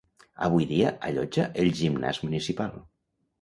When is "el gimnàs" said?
1.65-2.21